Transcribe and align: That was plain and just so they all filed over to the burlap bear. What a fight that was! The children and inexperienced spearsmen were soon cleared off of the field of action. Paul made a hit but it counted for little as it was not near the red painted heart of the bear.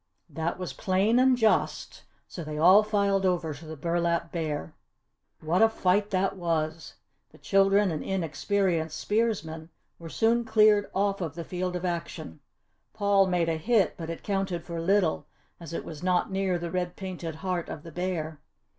That 0.31 0.57
was 0.57 0.73
plain 0.73 1.19
and 1.19 1.37
just 1.37 2.05
so 2.27 2.43
they 2.43 2.57
all 2.57 2.81
filed 2.81 3.23
over 3.23 3.53
to 3.53 3.65
the 3.65 3.75
burlap 3.77 4.31
bear. 4.31 4.73
What 5.41 5.61
a 5.61 5.69
fight 5.69 6.09
that 6.09 6.35
was! 6.35 6.95
The 7.29 7.37
children 7.37 7.91
and 7.91 8.03
inexperienced 8.03 8.99
spearsmen 8.99 9.69
were 9.99 10.09
soon 10.09 10.43
cleared 10.43 10.89
off 10.95 11.21
of 11.21 11.35
the 11.35 11.43
field 11.43 11.75
of 11.75 11.85
action. 11.85 12.39
Paul 12.93 13.27
made 13.27 13.47
a 13.47 13.57
hit 13.57 13.93
but 13.95 14.09
it 14.09 14.23
counted 14.23 14.63
for 14.63 14.81
little 14.81 15.27
as 15.59 15.71
it 15.71 15.85
was 15.85 16.01
not 16.01 16.31
near 16.31 16.57
the 16.57 16.71
red 16.71 16.95
painted 16.95 17.35
heart 17.35 17.69
of 17.69 17.83
the 17.83 17.91
bear. 17.91 18.39